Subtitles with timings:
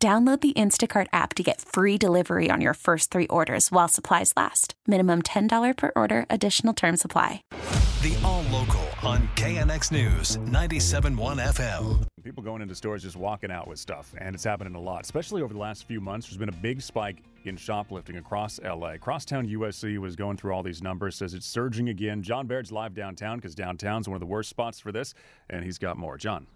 [0.00, 4.32] Download the Instacart app to get free delivery on your first three orders while supplies
[4.36, 4.74] last.
[4.86, 7.42] Minimum $10 per order, additional term supply.
[8.02, 12.06] The All Local on KNX News 97.1 FM.
[12.22, 15.42] People going into stores just walking out with stuff, and it's happening a lot, especially
[15.42, 16.28] over the last few months.
[16.28, 18.98] There's been a big spike in shoplifting across LA.
[18.98, 22.22] Crosstown USC was going through all these numbers, says it's surging again.
[22.22, 25.14] John Baird's live downtown because downtown's one of the worst spots for this,
[25.50, 26.16] and he's got more.
[26.16, 26.46] John.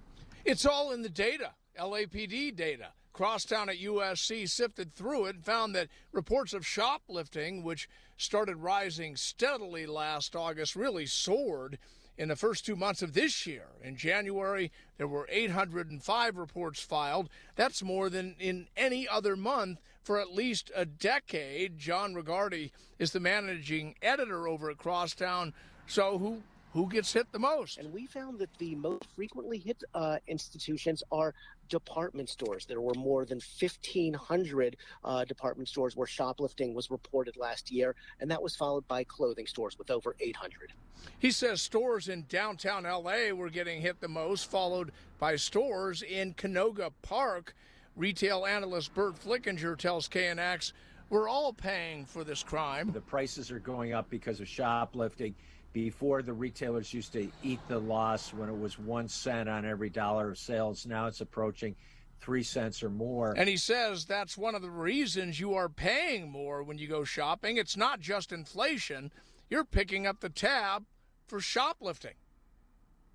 [0.44, 2.90] It's all in the data, LAPD data.
[3.12, 9.16] Crosstown at USC sifted through it and found that reports of shoplifting, which started rising
[9.16, 11.78] steadily last August, really soared
[12.18, 13.66] in the first two months of this year.
[13.82, 17.28] In January, there were 805 reports filed.
[17.56, 21.78] That's more than in any other month for at least a decade.
[21.78, 25.54] John Regardie is the managing editor over at Crosstown.
[25.86, 26.42] So, who
[26.72, 27.78] who gets hit the most?
[27.78, 31.34] And we found that the most frequently hit uh, institutions are
[31.68, 32.64] department stores.
[32.64, 38.30] There were more than 1,500 uh, department stores where shoplifting was reported last year, and
[38.30, 40.72] that was followed by clothing stores with over 800.
[41.18, 46.34] He says stores in downtown LA were getting hit the most, followed by stores in
[46.34, 47.54] Canoga Park.
[47.96, 50.72] Retail analyst Burt Flickinger tells KNX,
[51.10, 52.90] we're all paying for this crime.
[52.92, 55.34] The prices are going up because of shoplifting.
[55.72, 59.88] Before the retailers used to eat the loss when it was one cent on every
[59.88, 60.84] dollar of sales.
[60.84, 61.74] Now it's approaching
[62.20, 63.34] three cents or more.
[63.36, 67.04] And he says that's one of the reasons you are paying more when you go
[67.04, 67.56] shopping.
[67.56, 69.10] It's not just inflation,
[69.50, 70.84] you're picking up the tab
[71.26, 72.14] for shoplifting.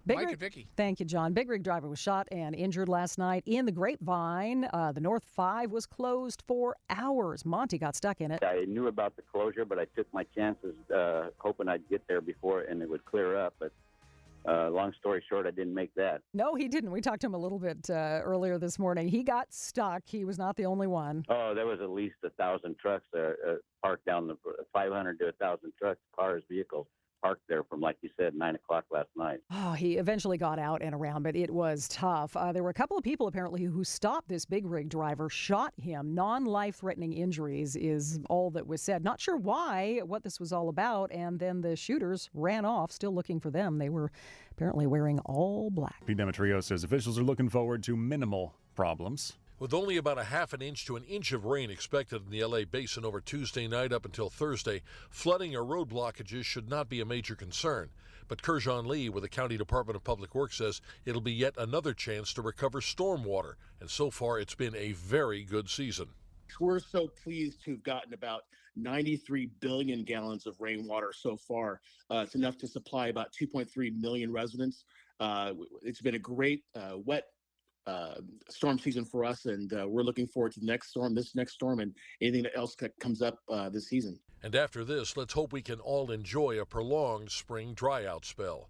[0.07, 0.67] Big Mike rig, and Vicky.
[0.77, 1.33] Thank you, John.
[1.33, 4.67] Big rig driver was shot and injured last night in the Grapevine.
[4.71, 7.45] Uh, the North 5 was closed for hours.
[7.45, 8.41] Monty got stuck in it.
[8.41, 12.21] I knew about the closure, but I took my chances, uh, hoping I'd get there
[12.21, 13.55] before and it would clear up.
[13.59, 13.73] But
[14.47, 16.21] uh, long story short, I didn't make that.
[16.33, 16.91] No, he didn't.
[16.91, 19.09] We talked to him a little bit uh, earlier this morning.
[19.09, 20.03] He got stuck.
[20.05, 21.25] He was not the only one.
[21.27, 24.37] Oh, there was at least a thousand trucks there, uh, parked down the
[24.71, 26.87] 500 to a thousand trucks, cars, vehicles
[27.21, 29.39] parked there from, like you said, nine o'clock last night.
[29.51, 32.35] Oh, he eventually got out and around, but it was tough.
[32.35, 35.73] Uh, there were a couple of people apparently who stopped this big rig driver, shot
[35.81, 36.13] him.
[36.13, 39.03] Non life threatening injuries is all that was said.
[39.03, 41.11] Not sure why, what this was all about.
[41.11, 43.77] And then the shooters ran off, still looking for them.
[43.77, 44.11] They were
[44.51, 46.05] apparently wearing all black.
[46.05, 49.33] Pete Demetriou says officials are looking forward to minimal problems.
[49.59, 52.43] With only about a half an inch to an inch of rain expected in the
[52.43, 57.01] LA basin over Tuesday night up until Thursday, flooding or road blockages should not be
[57.01, 57.89] a major concern.
[58.27, 61.95] But Kurjan Lee with the County Department of Public Works says it'll be yet another
[61.95, 66.09] chance to recover storm water, and so far it's been a very good season.
[66.59, 68.43] We're so pleased to have gotten about
[68.75, 71.81] 93 billion gallons of rainwater so far.
[72.11, 74.85] Uh, it's enough to supply about 2.3 million residents.
[75.19, 77.25] Uh, it's been a great uh, wet
[77.87, 78.15] uh,
[78.49, 81.53] storm season for us, and uh, we're looking forward to the next storm, this next
[81.53, 84.19] storm, and anything else that comes up uh, this season.
[84.43, 88.69] And after this, let's hope we can all enjoy a prolonged spring dryout spell.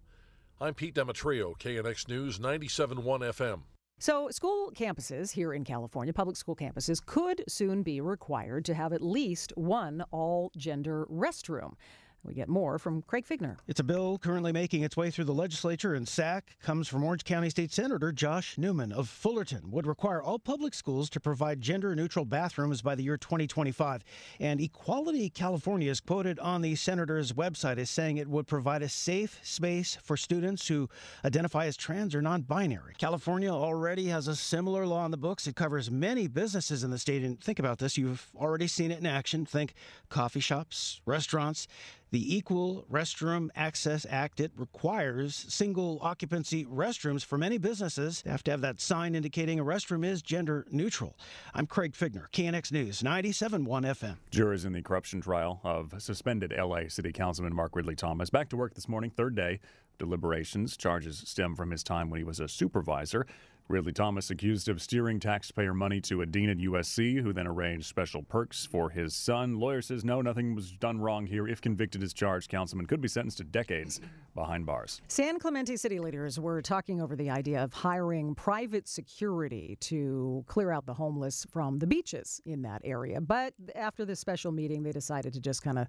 [0.60, 3.62] I'm Pete Demetriou, KNX News 97.1 FM.
[4.00, 8.92] So, school campuses here in California, public school campuses, could soon be required to have
[8.92, 11.72] at least one all gender restroom.
[12.28, 13.56] We get more from Craig Fiegener.
[13.66, 17.24] It's a bill currently making its way through the legislature, and SAC comes from Orange
[17.24, 19.70] County State Senator Josh Newman of Fullerton.
[19.70, 24.04] Would require all public schools to provide gender neutral bathrooms by the year 2025.
[24.40, 28.90] And Equality California is quoted on the senator's website as saying it would provide a
[28.90, 30.86] safe space for students who
[31.24, 32.92] identify as trans or non binary.
[32.98, 35.46] California already has a similar law in the books.
[35.46, 37.22] It covers many businesses in the state.
[37.22, 39.46] And think about this you've already seen it in action.
[39.46, 39.72] Think
[40.10, 41.66] coffee shops, restaurants.
[42.10, 48.22] The Equal Restroom Access Act, it requires single occupancy restrooms for many businesses.
[48.22, 51.18] They have to have that sign indicating a restroom is gender neutral.
[51.52, 54.16] I'm Craig Fiegener, KNX News, 97.1 FM.
[54.30, 58.56] Jurors in the corruption trial of suspended LA City Councilman Mark Ridley Thomas back to
[58.56, 59.60] work this morning, third day
[59.98, 60.78] deliberations.
[60.78, 63.26] Charges stem from his time when he was a supervisor.
[63.68, 67.84] Ridley Thomas accused of steering taxpayer money to a dean at USC, who then arranged
[67.84, 69.60] special perks for his son.
[69.60, 71.46] Lawyer says no, nothing was done wrong here.
[71.46, 74.00] If convicted as charged, councilman could be sentenced to decades
[74.34, 75.02] behind bars.
[75.08, 80.72] San Clemente city leaders were talking over the idea of hiring private security to clear
[80.72, 83.20] out the homeless from the beaches in that area.
[83.20, 85.88] But after this special meeting, they decided to just kind of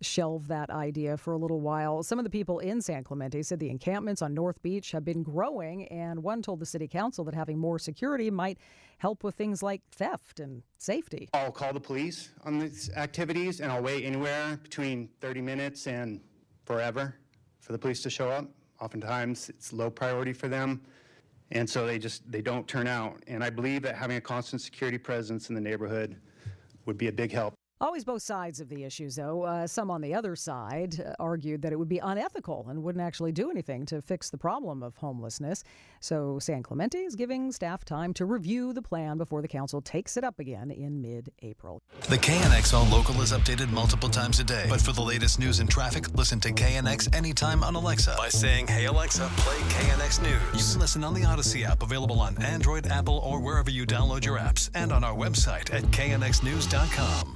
[0.00, 2.02] shelve that idea for a little while.
[2.02, 5.22] Some of the people in San Clemente said the encampments on North Beach have been
[5.22, 8.58] growing, and one told the city council that having more security might
[8.98, 11.28] help with things like theft and safety.
[11.32, 16.20] I'll call the police on these activities, and I'll wait anywhere between 30 minutes and
[16.64, 17.14] forever
[17.60, 18.46] for the police to show up.
[18.80, 20.82] Oftentimes, it's low priority for them.
[21.52, 23.22] And so they just they don't turn out.
[23.28, 26.16] And I believe that having a constant security presence in the neighborhood
[26.86, 27.54] would be a big help.
[27.78, 29.42] Always both sides of the issues, though.
[29.42, 33.04] Uh, some on the other side uh, argued that it would be unethical and wouldn't
[33.04, 35.62] actually do anything to fix the problem of homelessness.
[36.00, 40.16] So San Clemente is giving staff time to review the plan before the council takes
[40.16, 41.82] it up again in mid April.
[42.08, 44.64] The KNX All Local is updated multiple times a day.
[44.70, 48.68] But for the latest news and traffic, listen to KNX anytime on Alexa by saying,
[48.68, 50.66] Hey Alexa, play KNX News.
[50.66, 54.24] You can listen on the Audacy app, available on Android, Apple, or wherever you download
[54.24, 57.35] your apps, and on our website at knxnews.com.